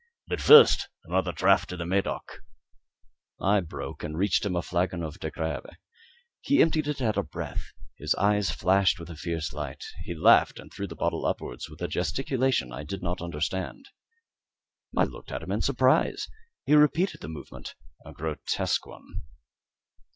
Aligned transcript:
But 0.27 0.41
first, 0.41 0.89
another 1.03 1.31
draught 1.31 1.73
of 1.73 1.77
the 1.77 1.85
Medoc." 1.85 2.41
I 3.39 3.59
broke 3.59 4.01
and 4.03 4.17
reached 4.17 4.43
him 4.43 4.55
a 4.55 4.63
flagon 4.63 5.03
of 5.03 5.19
De 5.19 5.29
Grave. 5.29 5.75
He 6.39 6.59
emptied 6.59 6.87
it 6.87 7.03
at 7.03 7.17
a 7.17 7.21
breath. 7.21 7.67
His 7.99 8.15
eyes 8.15 8.49
flashed 8.49 8.97
with 8.99 9.11
a 9.11 9.15
fierce 9.15 9.53
light. 9.53 9.83
He 10.03 10.15
laughed 10.15 10.57
and 10.57 10.73
threw 10.73 10.87
the 10.87 10.95
bottle 10.95 11.23
upwards 11.27 11.69
with 11.69 11.83
a 11.83 11.87
gesticulation 11.87 12.71
I 12.73 12.81
did 12.83 13.03
not 13.03 13.21
understand. 13.21 13.89
I 14.97 15.03
looked 15.03 15.31
at 15.31 15.43
him 15.43 15.51
in 15.51 15.61
surprise. 15.61 16.27
He 16.65 16.73
repeated 16.73 17.21
the 17.21 17.27
movement 17.29 17.75
a 18.03 18.11
grotesque 18.11 18.87
one. 18.87 19.21